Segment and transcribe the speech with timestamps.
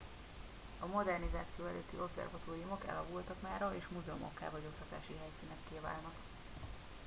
[0.81, 6.13] a modernizáció előtti obszervatóriumok elavultak mára és múzeumokká vagy oktatási helyszínekké válnak